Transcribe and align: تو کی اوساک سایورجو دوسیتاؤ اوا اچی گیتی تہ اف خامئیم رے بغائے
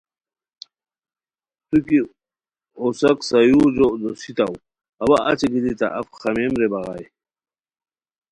تو 1.69 1.77
کی 1.87 1.99
اوساک 2.81 3.17
سایورجو 3.29 3.87
دوسیتاؤ 4.01 4.55
اوا 5.01 5.17
اچی 5.29 5.47
گیتی 5.53 5.73
تہ 5.79 5.87
اف 5.99 6.07
خامئیم 6.19 6.53
رے 6.61 6.67
بغائے 6.71 7.05